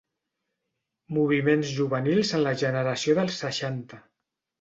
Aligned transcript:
Moviments 1.17 1.69
juvenils 1.79 2.31
en 2.39 2.41
la 2.45 2.53
generació 2.63 3.15
dels 3.21 3.37
seixanta. 3.45 4.01